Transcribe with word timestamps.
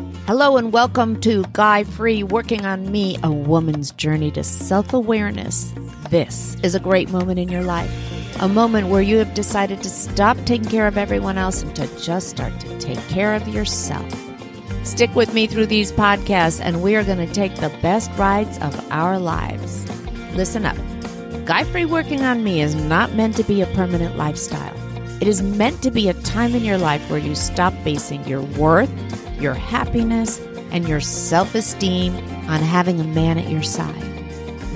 Hello 0.00 0.56
and 0.56 0.72
welcome 0.72 1.20
to 1.20 1.44
Guy 1.52 1.84
Free 1.84 2.22
Working 2.22 2.64
on 2.64 2.90
Me, 2.90 3.18
a 3.22 3.30
woman's 3.30 3.90
journey 3.90 4.30
to 4.30 4.42
self 4.42 4.94
awareness. 4.94 5.74
This 6.08 6.56
is 6.62 6.74
a 6.74 6.80
great 6.80 7.10
moment 7.10 7.38
in 7.38 7.50
your 7.50 7.62
life, 7.62 7.92
a 8.40 8.48
moment 8.48 8.88
where 8.88 9.02
you 9.02 9.18
have 9.18 9.34
decided 9.34 9.82
to 9.82 9.90
stop 9.90 10.38
taking 10.46 10.70
care 10.70 10.86
of 10.86 10.96
everyone 10.96 11.36
else 11.36 11.62
and 11.62 11.76
to 11.76 11.86
just 12.00 12.30
start 12.30 12.58
to 12.60 12.78
take 12.78 12.98
care 13.08 13.34
of 13.34 13.46
yourself. 13.48 14.08
Stick 14.84 15.14
with 15.14 15.34
me 15.34 15.46
through 15.46 15.66
these 15.66 15.92
podcasts, 15.92 16.60
and 16.62 16.82
we 16.82 16.96
are 16.96 17.04
going 17.04 17.26
to 17.26 17.34
take 17.34 17.54
the 17.56 17.68
best 17.82 18.10
rides 18.12 18.58
of 18.60 18.90
our 18.90 19.18
lives. 19.18 19.86
Listen 20.34 20.64
up. 20.64 20.78
Guy 21.44 21.64
Free 21.64 21.84
Working 21.84 22.22
on 22.22 22.42
Me 22.42 22.62
is 22.62 22.74
not 22.74 23.12
meant 23.14 23.36
to 23.36 23.44
be 23.44 23.60
a 23.60 23.66
permanent 23.74 24.16
lifestyle. 24.16 24.74
It 25.20 25.28
is 25.28 25.42
meant 25.42 25.82
to 25.82 25.90
be 25.90 26.08
a 26.08 26.14
time 26.14 26.54
in 26.54 26.64
your 26.64 26.78
life 26.78 27.10
where 27.10 27.18
you 27.18 27.34
stop 27.34 27.74
basing 27.84 28.24
your 28.26 28.40
worth, 28.40 28.88
your 29.40 29.54
happiness, 29.54 30.38
and 30.70 30.88
your 30.88 31.00
self 31.00 31.54
esteem 31.54 32.14
on 32.48 32.60
having 32.60 33.00
a 33.00 33.04
man 33.04 33.38
at 33.38 33.48
your 33.48 33.62
side. 33.62 34.00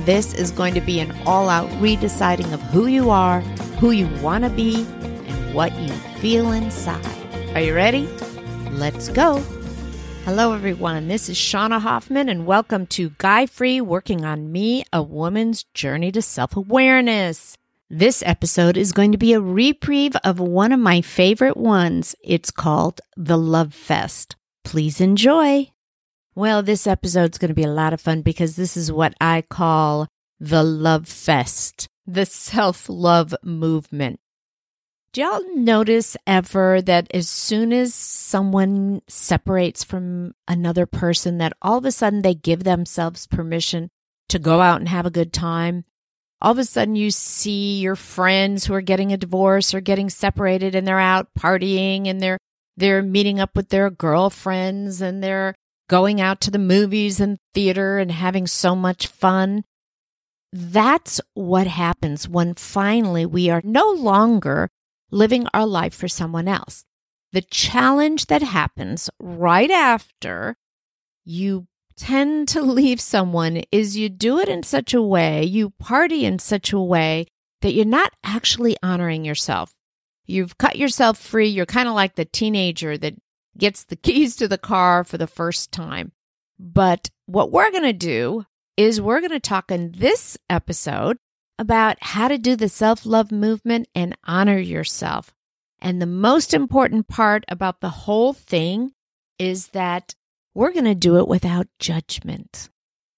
This 0.04 0.34
is 0.34 0.50
going 0.50 0.74
to 0.74 0.80
be 0.80 1.00
an 1.00 1.16
all 1.26 1.48
out 1.48 1.68
redeciding 1.80 2.52
of 2.52 2.60
who 2.62 2.86
you 2.86 3.10
are, 3.10 3.40
who 3.80 3.90
you 3.90 4.06
want 4.22 4.44
to 4.44 4.50
be, 4.50 4.84
and 5.02 5.54
what 5.54 5.72
you 5.80 5.88
feel 6.20 6.52
inside. 6.52 7.04
Are 7.54 7.60
you 7.60 7.74
ready? 7.74 8.06
Let's 8.70 9.08
go. 9.08 9.38
Hello, 10.24 10.52
everyone. 10.52 11.08
This 11.08 11.28
is 11.28 11.36
Shauna 11.36 11.80
Hoffman, 11.80 12.28
and 12.28 12.46
welcome 12.46 12.86
to 12.88 13.10
Guy 13.18 13.46
Free 13.46 13.80
Working 13.80 14.24
on 14.24 14.50
Me, 14.50 14.84
a 14.92 15.02
woman's 15.02 15.64
journey 15.74 16.10
to 16.12 16.22
self 16.22 16.56
awareness. 16.56 17.56
This 17.90 18.22
episode 18.26 18.76
is 18.76 18.92
going 18.92 19.12
to 19.12 19.18
be 19.18 19.34
a 19.34 19.40
reprieve 19.40 20.16
of 20.24 20.40
one 20.40 20.72
of 20.72 20.80
my 20.80 21.02
favorite 21.02 21.56
ones. 21.56 22.16
It's 22.24 22.50
called 22.50 23.00
The 23.16 23.36
Love 23.36 23.74
Fest. 23.74 24.34
Please 24.64 25.00
enjoy. 25.00 25.70
Well, 26.34 26.62
this 26.62 26.86
episode's 26.86 27.38
going 27.38 27.50
to 27.50 27.54
be 27.54 27.62
a 27.62 27.68
lot 27.68 27.92
of 27.92 28.00
fun 28.00 28.22
because 28.22 28.56
this 28.56 28.76
is 28.76 28.90
what 28.90 29.14
I 29.20 29.42
call 29.42 30.08
the 30.40 30.64
Love 30.64 31.06
Fest, 31.06 31.88
the 32.06 32.26
self 32.26 32.88
love 32.88 33.34
movement. 33.44 34.18
Do 35.12 35.20
y'all 35.20 35.54
notice 35.54 36.16
ever 36.26 36.82
that 36.82 37.06
as 37.14 37.28
soon 37.28 37.72
as 37.72 37.94
someone 37.94 39.00
separates 39.06 39.84
from 39.84 40.34
another 40.48 40.86
person, 40.86 41.38
that 41.38 41.52
all 41.62 41.78
of 41.78 41.84
a 41.84 41.92
sudden 41.92 42.22
they 42.22 42.34
give 42.34 42.64
themselves 42.64 43.28
permission 43.28 43.90
to 44.28 44.40
go 44.40 44.60
out 44.60 44.80
and 44.80 44.88
have 44.88 45.06
a 45.06 45.10
good 45.10 45.32
time? 45.32 45.84
All 46.42 46.50
of 46.50 46.58
a 46.58 46.64
sudden 46.64 46.96
you 46.96 47.12
see 47.12 47.78
your 47.78 47.94
friends 47.94 48.64
who 48.64 48.74
are 48.74 48.80
getting 48.80 49.12
a 49.12 49.16
divorce 49.16 49.72
or 49.72 49.80
getting 49.80 50.10
separated 50.10 50.74
and 50.74 50.84
they're 50.84 50.98
out 50.98 51.28
partying 51.38 52.08
and 52.08 52.20
they're 52.20 52.38
they're 52.76 53.02
meeting 53.02 53.40
up 53.40 53.56
with 53.56 53.68
their 53.68 53.90
girlfriends 53.90 55.00
and 55.00 55.22
they're 55.22 55.54
going 55.88 56.20
out 56.20 56.40
to 56.42 56.50
the 56.50 56.58
movies 56.58 57.20
and 57.20 57.38
theater 57.52 57.98
and 57.98 58.10
having 58.10 58.46
so 58.46 58.74
much 58.74 59.06
fun. 59.06 59.64
That's 60.52 61.20
what 61.34 61.66
happens 61.66 62.28
when 62.28 62.54
finally 62.54 63.26
we 63.26 63.50
are 63.50 63.62
no 63.64 63.90
longer 63.90 64.68
living 65.10 65.46
our 65.52 65.66
life 65.66 65.94
for 65.94 66.08
someone 66.08 66.48
else. 66.48 66.84
The 67.32 67.42
challenge 67.42 68.26
that 68.26 68.42
happens 68.42 69.10
right 69.18 69.70
after 69.70 70.56
you 71.24 71.66
tend 71.96 72.48
to 72.48 72.62
leave 72.80 73.00
someone 73.00 73.62
is 73.72 73.96
you 73.96 74.08
do 74.08 74.38
it 74.38 74.48
in 74.48 74.62
such 74.62 74.94
a 74.94 75.02
way, 75.02 75.44
you 75.44 75.70
party 75.70 76.24
in 76.24 76.38
such 76.38 76.72
a 76.72 76.80
way 76.80 77.26
that 77.62 77.72
you're 77.72 77.84
not 77.84 78.12
actually 78.22 78.76
honoring 78.82 79.24
yourself. 79.24 79.74
You've 80.26 80.58
cut 80.58 80.76
yourself 80.76 81.18
free. 81.18 81.48
You're 81.48 81.66
kind 81.66 81.88
of 81.88 81.94
like 81.94 82.14
the 82.14 82.24
teenager 82.24 82.96
that 82.98 83.14
gets 83.58 83.84
the 83.84 83.96
keys 83.96 84.36
to 84.36 84.48
the 84.48 84.58
car 84.58 85.04
for 85.04 85.18
the 85.18 85.26
first 85.26 85.72
time. 85.72 86.12
But 86.58 87.10
what 87.26 87.50
we're 87.50 87.70
going 87.70 87.84
to 87.84 87.92
do 87.92 88.44
is 88.76 89.00
we're 89.00 89.20
going 89.20 89.30
to 89.30 89.40
talk 89.40 89.70
in 89.70 89.92
this 89.92 90.38
episode 90.48 91.18
about 91.58 91.96
how 92.00 92.28
to 92.28 92.38
do 92.38 92.56
the 92.56 92.68
self 92.68 93.06
love 93.06 93.30
movement 93.30 93.88
and 93.94 94.16
honor 94.24 94.58
yourself. 94.58 95.32
And 95.80 96.00
the 96.00 96.06
most 96.06 96.54
important 96.54 97.08
part 97.08 97.44
about 97.48 97.80
the 97.80 97.90
whole 97.90 98.32
thing 98.32 98.92
is 99.38 99.68
that 99.68 100.14
we're 100.54 100.72
going 100.72 100.84
to 100.84 100.94
do 100.94 101.18
it 101.18 101.28
without 101.28 101.66
judgment. 101.78 102.70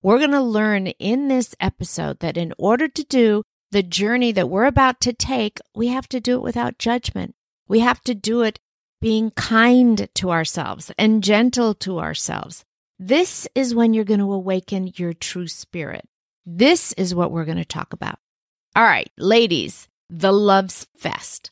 We're 0.03 0.19
going 0.19 0.33
to 0.33 0.41
learn 0.41 0.89
in 0.89 1.29
this 1.29 1.55
episode 1.61 2.21
that 2.21 2.37
in 2.37 2.53
order 2.59 2.89
to 2.89 3.05
do 3.05 3.43
the 3.71 3.83
journey 3.83 4.33
that 4.33 4.49
we're 4.49 4.67
about 4.67 5.01
to 5.03 5.13
take, 5.13 5.59
we 5.75 5.89
have 5.89 6.09
to 6.09 6.21
do 6.21 6.37
it 6.37 6.43
without 6.43 6.79
judgment. 6.79 7.35
We 7.69 7.81
have 7.81 8.01
to 8.03 8.15
do 8.15 8.43
it 8.43 8.61
being 9.01 9.31
kind 9.33 10.09
to 10.15 10.31
ourselves 10.31 10.91
and 10.99 11.23
gentle 11.23 11.75
to 11.75 11.99
ourselves. 11.99 12.65
This 12.99 13.47
is 13.55 13.75
when 13.75 13.93
you're 13.93 14.05
going 14.05 14.21
to 14.21 14.33
awaken 14.33 14.93
your 14.97 15.13
true 15.13 15.49
spirit. 15.49 16.09
This 16.47 16.93
is 16.95 17.15
what 17.15 17.31
we're 17.31 17.45
going 17.45 17.59
to 17.59 17.65
talk 17.65 17.93
about. 17.93 18.19
All 18.75 18.85
right, 18.85 19.11
ladies, 19.19 19.89
the 20.09 20.33
Love's 20.33 20.87
Fest. 20.97 21.51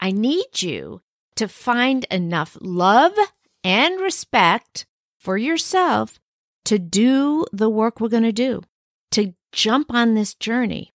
I 0.00 0.10
need 0.10 0.62
you 0.62 1.00
to 1.36 1.48
find 1.48 2.04
enough 2.10 2.58
love 2.60 3.12
and 3.62 4.00
respect 4.00 4.86
for 5.18 5.38
yourself 5.38 6.18
to 6.66 6.78
do 6.78 7.46
the 7.52 7.70
work 7.70 8.00
we're 8.00 8.08
going 8.08 8.22
to 8.24 8.32
do, 8.32 8.62
to 9.12 9.34
jump 9.52 9.92
on 9.92 10.14
this 10.14 10.34
journey. 10.34 10.93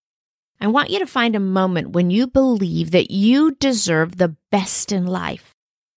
I 0.61 0.67
want 0.67 0.89
you 0.89 0.99
to 0.99 1.07
find 1.07 1.35
a 1.35 1.39
moment 1.39 1.91
when 1.91 2.09
you 2.09 2.27
believe 2.27 2.91
that 2.91 3.11
you 3.11 3.51
deserve 3.51 4.17
the 4.17 4.35
best 4.51 4.91
in 4.91 5.07
life. 5.07 5.55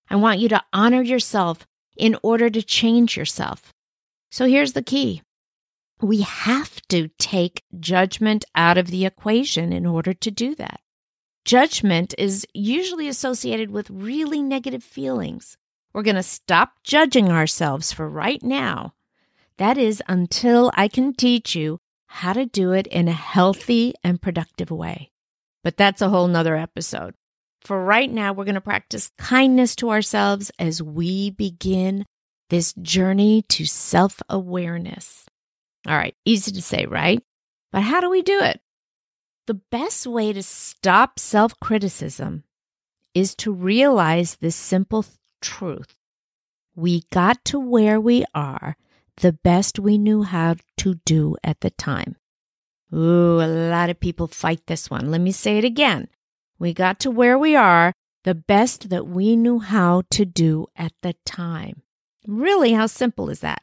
I 0.09 0.17
want 0.17 0.39
you 0.39 0.49
to 0.51 0.63
honor 0.73 1.03
yourself 1.03 1.67
in 1.97 2.17
order 2.23 2.49
to 2.49 2.63
change 2.63 3.17
yourself. 3.17 3.73
So 4.31 4.47
here's 4.47 4.73
the 4.73 4.83
key 4.83 5.23
we 6.01 6.23
have 6.23 6.81
to 6.89 7.09
take 7.19 7.63
judgment 7.79 8.45
out 8.55 8.77
of 8.77 8.89
the 8.89 9.07
equation 9.07 9.73
in 9.73 9.87
order 9.87 10.13
to 10.13 10.31
do 10.31 10.55
that. 10.57 10.81
Judgment 11.45 12.15
is 12.19 12.47
usually 12.53 13.09
associated 13.09 13.71
with 13.71 13.91
really 13.91 14.43
negative 14.43 14.83
feelings. 14.83 15.57
We're 15.93 16.03
going 16.03 16.17
to 16.17 16.23
stop 16.23 16.75
judging 16.83 17.31
ourselves 17.31 17.93
for 17.93 18.09
right 18.09 18.43
now. 18.43 18.95
That 19.59 19.77
is 19.77 20.03
until 20.09 20.71
I 20.75 20.89
can 20.89 21.15
teach 21.15 21.55
you 21.55 21.79
how 22.13 22.35
to 22.35 22.45
do 22.45 22.73
it 22.73 22.87
in 22.89 23.09
a 23.09 23.13
healthy 23.13 23.95
and 24.05 24.21
productive 24.21 24.71
way. 24.71 25.11
But 25.65 25.79
that's 25.79 26.03
a 26.03 26.11
whole 26.11 26.29
nother 26.29 26.55
episode. 26.55 27.15
For 27.63 27.83
right 27.83 28.11
now, 28.11 28.35
we're 28.35 28.45
going 28.45 28.55
to 28.57 28.61
practice 28.61 29.11
kindness 29.17 29.75
to 29.77 29.91
ourselves 29.91 30.51
as 30.59 30.83
we 30.83 31.31
begin 31.31 32.05
this 32.51 32.75
journey 32.75 33.43
to 33.49 33.65
self 33.65 34.21
awareness. 34.29 35.25
All 35.89 35.97
right, 35.97 36.15
easy 36.27 36.53
to 36.53 36.61
say, 36.61 36.85
right? 36.85 37.23
But 37.73 37.83
how 37.83 38.03
do 38.03 38.11
we 38.11 38.21
do 38.21 38.41
it? 38.41 38.61
The 39.47 39.55
best 39.55 40.07
way 40.07 40.35
to 40.35 40.43
stop 40.43 41.19
self 41.19 41.59
criticism 41.61 42.45
is 43.15 43.35
to 43.37 43.55
realize 43.55 44.37
this 44.37 44.57
simple 44.57 45.07
truth. 45.41 45.97
We 46.77 47.05
got 47.11 47.43
to 47.47 47.59
where 47.59 47.99
we 47.99 48.27
are 48.35 48.77
the 49.17 49.33
best 49.33 49.79
we 49.79 49.99
knew 49.99 50.23
how 50.23 50.57
to 50.79 50.95
do 51.05 51.37
at 51.45 51.61
the 51.61 51.71
time. 51.71 52.17
Ooh, 52.95 53.41
a 53.41 53.47
lot 53.47 53.91
of 53.91 54.01
people 54.01 54.27
fight 54.27 54.67
this 54.67 54.91
one. 54.91 55.11
Let 55.11 55.21
me 55.21 55.33
say 55.33 55.59
it 55.59 55.65
again. 55.65 56.09
We 56.59 56.73
got 56.73 57.01
to 57.01 57.11
where 57.11 57.39
we 57.39 57.57
are 57.57 57.93
the 58.25 58.35
best 58.35 58.91
that 58.91 59.07
we 59.07 59.37
knew 59.37 59.59
how 59.59 60.03
to 60.11 60.25
do 60.25 60.67
at 60.77 60.93
the 61.03 61.15
time. 61.25 61.83
Really, 62.27 62.73
how 62.73 62.87
simple 62.87 63.31
is 63.31 63.41
that? 63.41 63.63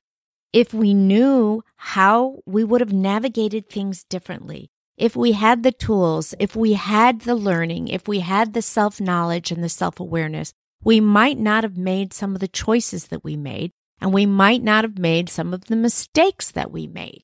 If 0.51 0.73
we 0.73 0.93
knew 0.93 1.63
how, 1.77 2.41
we 2.45 2.63
would 2.63 2.81
have 2.81 2.91
navigated 2.91 3.69
things 3.69 4.03
differently. 4.03 4.69
If 4.97 5.15
we 5.15 5.31
had 5.31 5.63
the 5.63 5.71
tools, 5.71 6.33
if 6.39 6.55
we 6.55 6.73
had 6.73 7.21
the 7.21 7.35
learning, 7.35 7.87
if 7.87 8.07
we 8.07 8.19
had 8.19 8.53
the 8.53 8.61
self 8.61 8.99
knowledge 8.99 9.51
and 9.51 9.63
the 9.63 9.69
self 9.69 9.99
awareness, 9.99 10.51
we 10.83 10.99
might 10.99 11.37
not 11.37 11.63
have 11.63 11.77
made 11.77 12.11
some 12.13 12.33
of 12.33 12.41
the 12.41 12.47
choices 12.47 13.07
that 13.07 13.23
we 13.23 13.37
made 13.37 13.71
and 14.01 14.13
we 14.13 14.25
might 14.25 14.63
not 14.63 14.83
have 14.83 14.97
made 14.97 15.29
some 15.29 15.53
of 15.53 15.65
the 15.65 15.75
mistakes 15.75 16.51
that 16.51 16.71
we 16.71 16.87
made. 16.87 17.23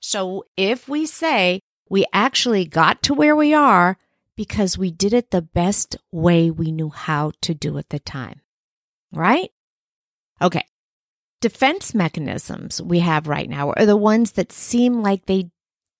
So 0.00 0.44
if 0.56 0.88
we 0.88 1.06
say 1.06 1.60
we 1.88 2.06
actually 2.12 2.64
got 2.64 3.02
to 3.04 3.14
where 3.14 3.36
we 3.36 3.54
are 3.54 3.96
because 4.36 4.76
we 4.76 4.90
did 4.90 5.12
it 5.12 5.30
the 5.30 5.42
best 5.42 5.96
way 6.10 6.50
we 6.50 6.72
knew 6.72 6.90
how 6.90 7.32
to 7.42 7.54
do 7.54 7.78
at 7.78 7.90
the 7.90 7.98
time, 7.98 8.40
right? 9.12 9.50
Okay. 10.42 10.64
Defense 11.40 11.94
mechanisms 11.94 12.80
we 12.80 13.00
have 13.00 13.28
right 13.28 13.48
now 13.48 13.72
are 13.72 13.86
the 13.86 13.96
ones 13.96 14.32
that 14.32 14.50
seem 14.50 15.02
like 15.02 15.26
they 15.26 15.50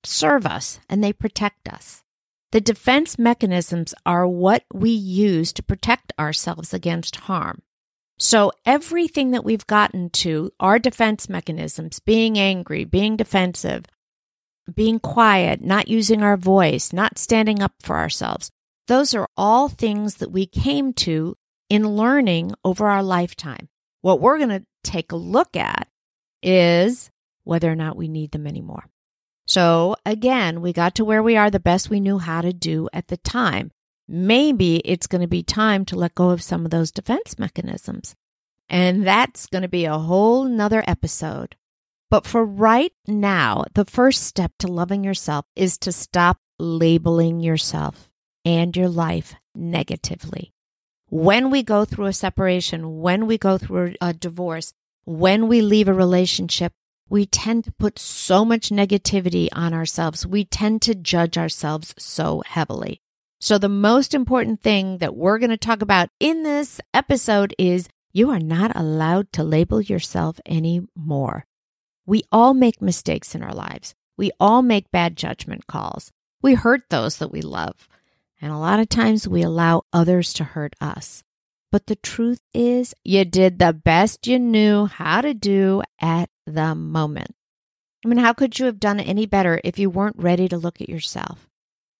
serve 0.03 0.47
us 0.47 0.81
and 0.89 1.03
they 1.03 1.13
protect 1.13 1.69
us. 1.69 2.03
The 2.53 2.61
defense 2.61 3.19
mechanisms 3.19 3.95
are 4.07 4.29
what 4.29 4.65
we 4.73 4.91
use 4.91 5.53
to 5.55 5.63
protect 5.63 6.13
ourselves 6.19 6.73
against 6.73 7.17
harm. 7.17 7.63
So 8.19 8.53
everything 8.65 9.33
that 9.33 9.45
we've 9.45 9.67
gotten 9.67 10.11
to, 10.11 10.53
our 10.61 10.79
defense 10.79 11.29
mechanisms, 11.29 12.01
being 12.01 12.39
angry, 12.39 12.85
being 12.85 13.17
defensive, 13.17 13.85
being 14.73 15.01
quiet, 15.01 15.61
not 15.61 15.89
using 15.89 16.23
our 16.23 16.37
voice, 16.37 16.93
not 16.93 17.19
standing 17.19 17.61
up 17.61 17.73
for 17.83 17.97
ourselves, 17.97 18.51
those 18.87 19.15
are 19.15 19.29
all 19.37 19.69
things 19.69 20.17
that 20.17 20.31
we 20.31 20.47
came 20.47 20.93
to 20.93 21.37
in 21.69 21.97
learning 21.97 22.53
over 22.65 22.89
our 22.89 23.03
lifetime. 23.03 23.69
What 24.03 24.21
we're 24.21 24.39
going 24.39 24.51
to 24.51 24.65
take 24.83 25.13
a 25.13 25.17
look 25.17 25.57
at 25.57 25.89
is 26.43 27.11
whether 27.45 27.71
or 27.71 27.77
not 27.77 27.97
we 27.97 28.09
need 28.09 28.33
them 28.33 28.47
anymore. 28.47 28.85
So 29.47 29.97
again, 30.07 30.61
we 30.61 30.73
got 30.73 30.95
to 30.97 31.05
where 31.05 31.23
we 31.23 31.37
are 31.37 31.51
the 31.51 31.61
best 31.61 31.91
we 31.91 32.01
knew 32.01 32.19
how 32.19 32.41
to 32.41 32.53
do 32.53 32.89
at 32.93 33.09
the 33.09 33.17
time. 33.19 33.71
Maybe 34.07 34.77
it's 34.85 35.07
going 35.07 35.23
to 35.23 35.29
be 35.29 35.43
time 35.43 35.85
to 35.87 35.97
let 35.97 36.15
go 36.15 36.31
of 36.31 36.43
some 36.43 36.65
of 36.65 36.71
those 36.71 36.91
defense 36.91 37.39
mechanisms. 37.39 38.15
And 38.69 39.07
that's 39.07 39.47
going 39.47 39.63
to 39.63 39.69
be 39.69 39.85
a 39.85 39.99
whole 39.99 40.45
nother 40.45 40.85
episode. 40.87 41.57
But 42.11 42.27
for 42.27 42.45
right 42.45 42.93
now, 43.07 43.65
the 43.75 43.85
first 43.85 44.25
step 44.25 44.53
to 44.61 44.69
loving 44.69 45.05
yourself 45.05 45.47
is 45.57 45.79
to 45.79 45.93
stop 45.93 46.39
labeling 46.59 47.41
yourself 47.41 48.11
and 48.45 48.77
your 48.77 48.89
life 48.89 49.35
negatively. 49.55 50.53
When 51.09 51.51
we 51.51 51.63
go 51.63 51.85
through 51.85 52.07
a 52.07 52.13
separation, 52.13 53.01
when 53.01 53.27
we 53.27 53.39
go 53.39 53.59
through 53.59 53.95
a 54.01 54.13
divorce, 54.13 54.73
when 55.05 55.49
we 55.49 55.61
leave 55.61 55.89
a 55.89 55.95
relationship, 55.95 56.73
we 57.09 57.27
tend 57.27 57.65
to 57.65 57.73
put 57.73 57.99
so 57.99 58.45
much 58.45 58.71
negativity 58.71 59.49
on 59.53 59.75
ourselves. 59.75 60.27
We 60.27 60.45
tend 60.45 60.83
to 60.83 60.95
judge 60.95 61.37
ourselves 61.37 61.95
so 61.99 62.43
heavily. 62.47 63.01
So 63.45 63.59
the 63.59 63.69
most 63.69 64.15
important 64.15 64.63
thing 64.63 64.97
that 64.99 65.15
we're 65.15 65.39
going 65.39 65.51
to 65.51 65.59
talk 65.59 65.83
about 65.83 66.09
in 66.19 66.45
this 66.45 66.81
episode 66.95 67.55
is 67.59 67.91
you 68.11 68.31
are 68.31 68.39
not 68.39 68.75
allowed 68.75 69.35
to 69.35 69.45
label 69.45 69.83
yourself 69.83 70.41
anymore. 70.47 71.45
We 72.07 72.23
all 72.33 72.55
make 72.55 72.81
mistakes 72.81 73.35
in 73.35 73.43
our 73.43 73.53
lives. 73.53 73.95
We 74.17 74.31
all 74.41 74.63
make 74.63 74.91
bad 74.91 75.19
judgment 75.19 75.67
calls. 75.67 76.11
We 76.41 76.55
hurt 76.55 76.85
those 76.89 77.19
that 77.19 77.33
we 77.33 77.43
love. 77.43 77.87
And 78.41 78.51
a 78.51 78.57
lot 78.57 78.81
of 78.81 78.89
times 78.89 79.29
we 79.29 79.43
allow 79.43 79.83
others 79.93 80.33
to 80.33 80.45
hurt 80.45 80.75
us. 80.81 81.23
But 81.71 81.87
the 81.87 81.97
truth 81.97 82.41
is, 82.55 82.95
you 83.05 83.27
did 83.27 83.59
the 83.59 83.75
best 83.75 84.27
you 84.27 84.39
knew 84.39 84.87
how 84.87 85.21
to 85.21 85.35
do 85.35 85.83
at 86.01 86.31
the 86.47 86.75
moment. 86.75 87.35
I 88.03 88.09
mean, 88.09 88.21
how 88.21 88.33
could 88.33 88.59
you 88.59 88.65
have 88.65 88.81
done 88.81 89.01
any 89.01 89.27
better 89.27 89.61
if 89.63 89.79
you 89.79 89.91
weren't 89.91 90.17
ready 90.17 90.49
to 90.49 90.57
look 90.57 90.81
at 90.81 90.89
yourself? 90.89 91.47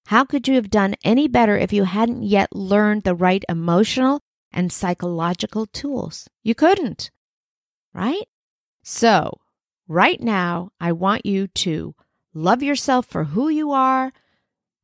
How 0.07 0.25
could 0.25 0.47
you 0.47 0.55
have 0.57 0.71
done 0.71 0.97
any 1.03 1.29
better 1.29 1.57
if 1.57 1.73
you 1.73 1.85
hadn't 1.85 2.25
yet 2.25 2.55
learned 2.55 3.05
the 3.05 3.15
right 3.15 3.43
emotional 3.49 4.21
and 4.53 4.71
psychological 4.71 5.67
tools? 5.67 6.29
You 6.43 6.55
couldn't, 6.55 7.11
right? 7.95 8.29
So, 8.83 9.41
right 9.89 10.21
now, 10.21 10.71
I 10.79 10.93
want 10.93 11.25
you 11.25 11.47
to 11.49 11.95
love 12.35 12.63
yourself 12.63 13.07
for 13.07 13.25
who 13.25 13.49
you 13.49 13.73
are, 13.73 14.13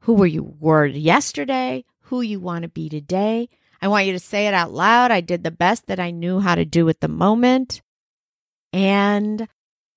who 0.02 0.14
were 0.14 0.26
you 0.26 0.56
were 0.58 0.86
yesterday, 0.86 1.84
who 2.04 2.22
you 2.22 2.40
want 2.40 2.62
to 2.62 2.68
be 2.68 2.88
today. 2.88 3.48
I 3.82 3.88
want 3.88 4.06
you 4.06 4.12
to 4.12 4.18
say 4.18 4.46
it 4.46 4.54
out 4.54 4.72
loud. 4.72 5.10
I 5.10 5.20
did 5.20 5.44
the 5.44 5.50
best 5.50 5.86
that 5.86 6.00
I 6.00 6.10
knew 6.10 6.40
how 6.40 6.54
to 6.54 6.64
do 6.64 6.88
at 6.88 7.00
the 7.00 7.08
moment. 7.08 7.82
And 8.72 9.46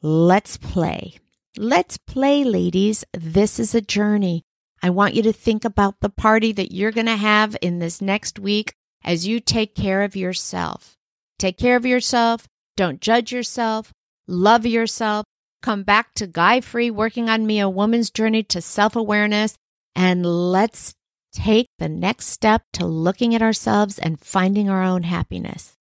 let's 0.01 0.57
play. 0.57 1.15
Let's 1.57 1.97
play, 1.97 2.43
ladies. 2.43 3.05
This 3.13 3.59
is 3.59 3.73
a 3.73 3.81
journey. 3.81 4.43
I 4.83 4.89
want 4.89 5.13
you 5.13 5.23
to 5.23 5.31
think 5.31 5.63
about 5.63 6.01
the 6.01 6.09
party 6.09 6.51
that 6.51 6.73
you're 6.73 6.91
going 6.91 7.07
to 7.07 7.15
have 7.15 7.55
in 7.61 7.79
this 7.79 8.01
next 8.01 8.37
week 8.37 8.73
as 9.01 9.25
you 9.25 9.39
take 9.39 9.75
care 9.75 10.03
of 10.03 10.17
yourself. 10.17 10.97
Take 11.39 11.57
care 11.57 11.77
of 11.77 11.85
yourself. 11.85 12.47
Don't 12.75 12.99
judge 12.99 13.31
yourself. 13.31 13.93
Love 14.27 14.65
yourself. 14.65 15.25
Come 15.61 15.83
back 15.83 16.13
to 16.15 16.27
Guy 16.27 16.59
Free, 16.59 16.91
working 16.91 17.29
on 17.29 17.47
me, 17.47 17.61
a 17.61 17.69
woman's 17.69 18.09
journey 18.09 18.43
to 18.43 18.59
self 18.59 18.97
awareness. 18.97 19.55
And 19.95 20.25
let's 20.25 20.93
take 21.31 21.67
the 21.79 21.87
next 21.87 22.27
step 22.27 22.63
to 22.73 22.85
looking 22.85 23.33
at 23.33 23.41
ourselves 23.41 23.97
and 23.97 24.19
finding 24.19 24.69
our 24.69 24.83
own 24.83 25.03
happiness. 25.03 25.77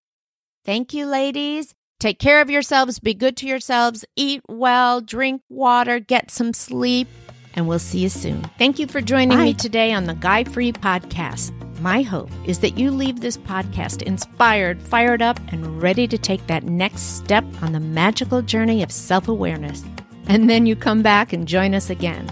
Thank 0.65 0.95
you, 0.95 1.07
ladies. 1.07 1.75
Take 1.99 2.21
care 2.21 2.41
of 2.41 2.51
yourselves, 2.51 2.99
be 2.99 3.15
good 3.15 3.37
to 3.39 3.47
yourselves, 3.47 4.05
eat 4.17 4.43
well, 4.49 5.01
drink 5.01 5.43
water, 5.49 6.01
get 6.01 6.33
some 6.33 6.53
sleep, 6.53 7.07
and 7.55 7.69
we'll 7.69 7.79
see 7.79 7.99
you 8.01 8.09
soon. 8.09 8.43
Thank 8.59 8.79
you 8.79 8.87
for 8.87 9.01
joining 9.01 9.39
Bye. 9.39 9.45
me 9.45 9.55
today 9.55 9.93
on 9.93 10.05
the 10.05 10.15
Guy 10.15 10.45
Free 10.45 10.73
Podcast. 10.73 11.53
My 11.81 12.03
hope 12.03 12.31
is 12.45 12.61
that 12.61 12.79
you 12.79 12.91
leave 12.91 13.21
this 13.21 13.37
podcast 13.37 14.03
inspired, 14.03 14.81
fired 14.81 15.21
up, 15.21 15.41
and 15.49 15.83
ready 15.83 16.07
to 16.07 16.17
take 16.17 16.47
that 16.47 16.65
next 16.65 17.17
step 17.17 17.45
on 17.61 17.73
the 17.73 17.81
magical 17.81 18.41
journey 18.41 18.83
of 18.83 18.93
self 18.93 19.29
awareness. 19.29 19.85
And 20.29 20.49
then 20.49 20.67
you 20.67 20.77
come 20.77 21.03
back 21.03 21.33
and 21.33 21.49
join 21.49 21.75
us 21.75 21.91
again. 21.91 22.31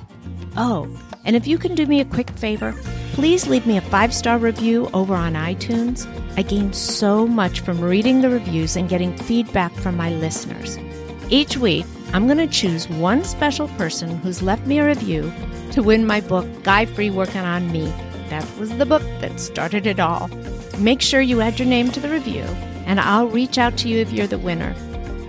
Oh, 0.56 0.88
and 1.24 1.36
if 1.36 1.46
you 1.46 1.58
can 1.58 1.74
do 1.74 1.86
me 1.86 2.00
a 2.00 2.04
quick 2.04 2.30
favor, 2.30 2.74
please 3.12 3.46
leave 3.46 3.66
me 3.66 3.76
a 3.76 3.82
five 3.82 4.14
star 4.14 4.38
review 4.38 4.88
over 4.94 5.14
on 5.14 5.34
iTunes. 5.34 6.06
I 6.36 6.42
gain 6.42 6.72
so 6.72 7.26
much 7.26 7.60
from 7.60 7.80
reading 7.80 8.20
the 8.20 8.30
reviews 8.30 8.76
and 8.76 8.88
getting 8.88 9.16
feedback 9.16 9.72
from 9.74 9.96
my 9.96 10.10
listeners. 10.10 10.78
Each 11.28 11.56
week, 11.56 11.86
I'm 12.12 12.26
going 12.26 12.38
to 12.38 12.46
choose 12.48 12.88
one 12.88 13.22
special 13.24 13.68
person 13.68 14.16
who's 14.18 14.42
left 14.42 14.66
me 14.66 14.80
a 14.80 14.86
review 14.86 15.32
to 15.72 15.82
win 15.82 16.06
my 16.06 16.20
book, 16.20 16.46
Guy 16.64 16.86
Free 16.86 17.10
Working 17.10 17.42
on 17.42 17.70
Me. 17.70 17.86
That 18.30 18.44
was 18.58 18.76
the 18.76 18.86
book 18.86 19.02
that 19.20 19.38
started 19.38 19.86
it 19.86 20.00
all. 20.00 20.28
Make 20.78 21.00
sure 21.00 21.20
you 21.20 21.40
add 21.40 21.60
your 21.60 21.68
name 21.68 21.90
to 21.92 22.00
the 22.00 22.08
review, 22.08 22.42
and 22.86 22.98
I'll 22.98 23.28
reach 23.28 23.58
out 23.58 23.76
to 23.78 23.88
you 23.88 23.98
if 23.98 24.12
you're 24.12 24.26
the 24.26 24.38
winner. 24.38 24.74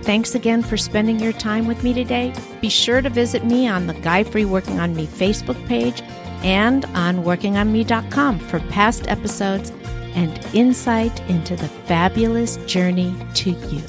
Thanks 0.04 0.34
again 0.34 0.64
for 0.64 0.76
spending 0.76 1.20
your 1.20 1.34
time 1.34 1.68
with 1.68 1.84
me 1.84 1.94
today. 1.94 2.34
Be 2.62 2.70
sure 2.70 3.02
to 3.02 3.10
visit 3.10 3.46
me 3.46 3.68
on 3.68 3.86
the 3.86 3.94
Guy 3.94 4.24
Free 4.24 4.46
Working 4.46 4.80
on 4.80 4.96
Me 4.96 5.06
Facebook 5.06 5.64
page 5.68 6.02
and 6.44 6.86
on 6.86 7.24
workingonme.com 7.24 8.40
for 8.40 8.60
past 8.62 9.08
episodes 9.08 9.72
and 10.16 10.44
insight 10.56 11.20
into 11.30 11.56
the 11.56 11.68
fabulous 11.68 12.58
journey 12.66 13.16
to 13.36 13.52
you. 13.52 13.84